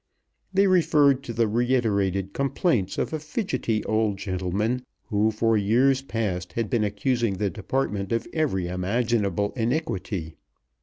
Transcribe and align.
They 0.51 0.65
referred 0.65 1.21
to 1.25 1.31
the 1.31 1.47
reiterated 1.47 2.33
complaints 2.33 2.97
of 2.97 3.13
a 3.13 3.19
fidgety 3.19 3.83
old 3.85 4.17
gentleman 4.17 4.83
who 5.09 5.29
for 5.29 5.55
years 5.55 6.01
past 6.01 6.53
had 6.53 6.71
been 6.71 6.83
accusing 6.83 7.35
the 7.35 7.51
Department 7.51 8.11
of 8.11 8.27
every 8.33 8.65
imaginable 8.67 9.53
iniquity. 9.55 10.37